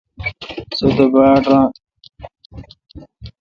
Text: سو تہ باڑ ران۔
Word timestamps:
سو 0.77 0.87
تہ 0.95 1.05
باڑ 1.13 1.41
ران۔ 1.49 1.67